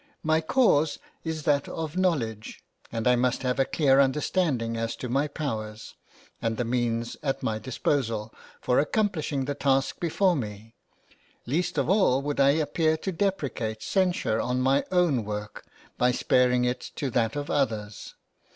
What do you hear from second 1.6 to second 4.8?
of knowledge, and I must have a clear understanding